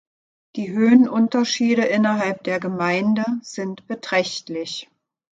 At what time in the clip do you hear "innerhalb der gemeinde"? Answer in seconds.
1.85-3.23